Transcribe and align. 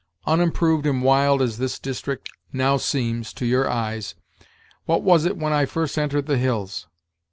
Unimproved 0.25 0.87
and 0.87 1.03
wild 1.03 1.43
as 1.43 1.59
this 1.59 1.77
district 1.77 2.27
now 2.51 2.75
seems 2.75 3.31
to 3.33 3.45
your 3.45 3.69
eyes, 3.69 4.15
what 4.85 5.03
was 5.03 5.25
it 5.25 5.37
when 5.37 5.53
I 5.53 5.67
first 5.67 5.95
entered 5.95 6.25
the 6.25 6.39
hills? 6.39 6.87